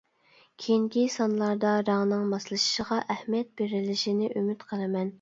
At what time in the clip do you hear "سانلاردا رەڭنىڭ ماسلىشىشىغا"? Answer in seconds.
1.15-3.01